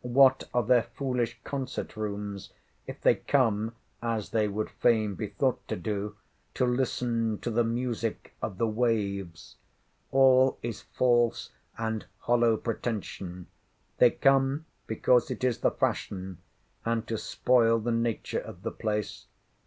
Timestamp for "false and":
10.80-12.06